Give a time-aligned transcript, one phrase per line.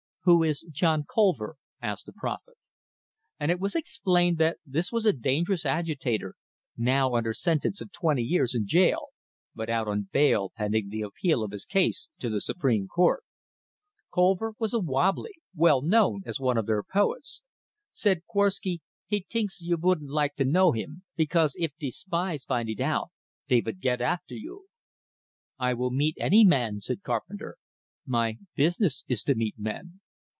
[0.23, 2.53] "Who is John Colver?" asked the prophet.
[3.39, 6.35] And it was explained that this was a dangerous agitator,
[6.77, 9.07] now under sentence of twenty years in jail,
[9.55, 13.23] but out on bail pending the appeal of his case to the supreme court.
[14.13, 17.41] Colver was a "wobbly," well known as one of their poets.
[17.91, 22.69] Said Korwsky, "He tinks you vouldn't like to know him, because if de spies find
[22.69, 23.09] it out,
[23.47, 24.67] dey vould git after you."
[25.57, 27.57] "I will meet any man," said Carpenter.
[28.05, 29.99] "My business is to meet men."